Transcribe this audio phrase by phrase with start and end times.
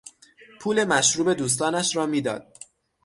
[0.59, 2.53] پول مشروب دوستانش را میداد.